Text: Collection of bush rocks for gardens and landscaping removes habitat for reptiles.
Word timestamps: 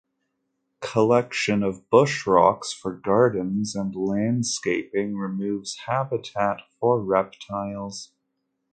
Collection 0.79 1.61
of 1.61 1.87
bush 1.91 2.25
rocks 2.25 2.73
for 2.73 2.91
gardens 2.91 3.75
and 3.75 3.95
landscaping 3.95 5.15
removes 5.15 5.77
habitat 5.85 6.61
for 6.79 6.99
reptiles. 6.99 8.11